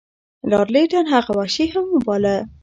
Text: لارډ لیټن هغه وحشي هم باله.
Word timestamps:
لارډ 0.49 0.69
لیټن 0.75 1.05
هغه 1.13 1.31
وحشي 1.37 1.65
هم 1.73 1.85
باله. 2.05 2.35